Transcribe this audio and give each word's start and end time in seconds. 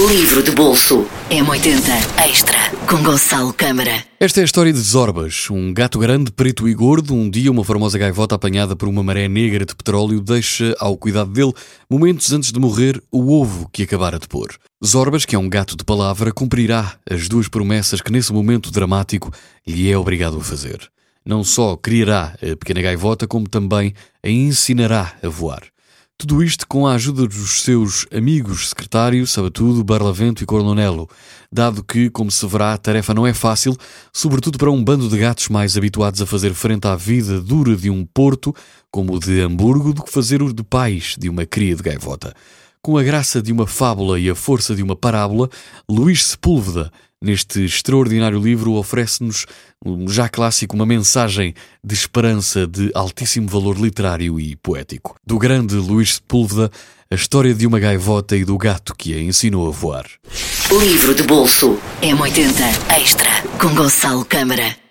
Livro 0.00 0.42
de 0.42 0.50
bolso 0.50 1.06
M80 1.30 2.28
Extra 2.28 2.58
com 2.90 3.00
Gonçalo 3.00 3.52
Câmara. 3.52 4.04
Esta 4.18 4.40
é 4.40 4.42
a 4.42 4.44
história 4.44 4.72
de 4.72 4.78
Zorbas, 4.80 5.48
um 5.48 5.72
gato 5.72 6.00
grande, 6.00 6.32
preto 6.32 6.68
e 6.68 6.74
gordo. 6.74 7.14
Um 7.14 7.30
dia, 7.30 7.48
uma 7.48 7.62
formosa 7.62 7.96
gaivota 7.96 8.34
apanhada 8.34 8.74
por 8.74 8.88
uma 8.88 9.04
maré 9.04 9.28
negra 9.28 9.64
de 9.64 9.72
petróleo 9.72 10.20
deixa 10.20 10.74
ao 10.80 10.96
cuidado 10.96 11.30
dele, 11.30 11.52
momentos 11.88 12.32
antes 12.32 12.50
de 12.50 12.58
morrer, 12.58 13.00
o 13.08 13.40
ovo 13.40 13.70
que 13.72 13.84
acabara 13.84 14.18
de 14.18 14.26
pôr. 14.26 14.56
Zorbas, 14.84 15.24
que 15.24 15.36
é 15.36 15.38
um 15.38 15.48
gato 15.48 15.76
de 15.76 15.84
palavra, 15.84 16.32
cumprirá 16.32 16.96
as 17.08 17.28
duas 17.28 17.46
promessas 17.46 18.00
que 18.00 18.10
nesse 18.10 18.32
momento 18.32 18.72
dramático 18.72 19.30
lhe 19.64 19.88
é 19.88 19.96
obrigado 19.96 20.38
a 20.38 20.42
fazer. 20.42 20.90
Não 21.24 21.44
só 21.44 21.76
criará 21.76 22.34
a 22.42 22.56
pequena 22.56 22.82
gaivota, 22.82 23.28
como 23.28 23.48
também 23.48 23.94
a 24.24 24.28
ensinará 24.28 25.14
a 25.22 25.28
voar. 25.28 25.62
Tudo 26.26 26.42
isto 26.42 26.66
com 26.66 26.86
a 26.86 26.94
ajuda 26.94 27.26
dos 27.26 27.60
seus 27.60 28.06
amigos 28.10 28.70
secretário, 28.70 29.26
Sabatudo, 29.26 29.84
Barlavento 29.84 30.42
e 30.42 30.46
Cornonelo, 30.46 31.06
dado 31.52 31.84
que, 31.84 32.08
como 32.08 32.30
se 32.30 32.46
verá, 32.46 32.72
a 32.72 32.78
tarefa 32.78 33.12
não 33.12 33.26
é 33.26 33.34
fácil, 33.34 33.76
sobretudo 34.10 34.56
para 34.56 34.70
um 34.70 34.82
bando 34.82 35.06
de 35.06 35.18
gatos 35.18 35.50
mais 35.50 35.76
habituados 35.76 36.22
a 36.22 36.26
fazer 36.26 36.54
frente 36.54 36.86
à 36.86 36.96
vida 36.96 37.42
dura 37.42 37.76
de 37.76 37.90
um 37.90 38.06
porto, 38.06 38.56
como 38.90 39.12
o 39.12 39.20
de 39.20 39.38
Hamburgo, 39.42 39.92
do 39.92 40.02
que 40.02 40.10
fazer 40.10 40.42
o 40.42 40.50
de 40.50 40.62
pais 40.62 41.14
de 41.18 41.28
uma 41.28 41.44
cria 41.44 41.76
de 41.76 41.82
gaivota. 41.82 42.34
Com 42.84 42.98
a 42.98 43.02
graça 43.02 43.40
de 43.40 43.50
uma 43.50 43.66
fábula 43.66 44.20
e 44.20 44.28
a 44.28 44.34
força 44.34 44.74
de 44.74 44.82
uma 44.82 44.94
parábola, 44.94 45.48
Luís 45.88 46.22
Sepúlveda, 46.22 46.92
neste 47.18 47.64
extraordinário 47.64 48.38
livro, 48.38 48.74
oferece-nos, 48.74 49.46
já 50.06 50.28
clássico, 50.28 50.76
uma 50.76 50.84
mensagem 50.84 51.54
de 51.82 51.94
esperança 51.94 52.66
de 52.66 52.90
altíssimo 52.94 53.48
valor 53.48 53.80
literário 53.80 54.38
e 54.38 54.54
poético. 54.56 55.16
Do 55.26 55.38
grande 55.38 55.76
Luís 55.76 56.16
Sepúlveda, 56.16 56.70
a 57.10 57.14
história 57.14 57.54
de 57.54 57.66
uma 57.66 57.80
gaivota 57.80 58.36
e 58.36 58.44
do 58.44 58.58
gato 58.58 58.94
que 58.94 59.14
a 59.14 59.18
ensinou 59.18 59.66
a 59.66 59.70
voar. 59.70 60.04
Livro 60.70 61.14
de 61.14 61.22
bolso 61.22 61.78
M80 62.02 63.00
Extra 63.00 63.30
com 63.58 63.74
Gonçalo 63.74 64.26
Câmara. 64.26 64.83